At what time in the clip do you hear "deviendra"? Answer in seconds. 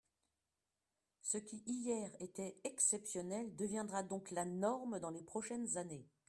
3.55-4.01